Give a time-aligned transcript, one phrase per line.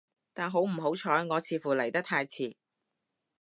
[0.33, 2.55] 但好唔好彩，我似乎嚟得太遲